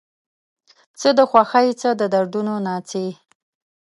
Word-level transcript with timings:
څه 0.99 1.09
د 1.17 1.19
خوښۍ 1.29 1.67
څه 1.81 1.89
د 1.99 2.01
دردونو 2.13 2.53
ناڅي 2.67 3.07